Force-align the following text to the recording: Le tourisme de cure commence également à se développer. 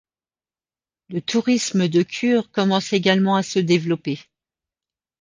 Le 1.09 1.21
tourisme 1.21 1.87
de 1.87 2.01
cure 2.01 2.49
commence 2.49 2.91
également 2.91 3.35
à 3.35 3.43
se 3.43 3.59
développer. 3.59 4.17